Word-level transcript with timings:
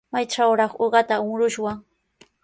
¿Maytrawraq 0.13 0.71
uqata 0.85 1.15
murushwan? 1.25 1.77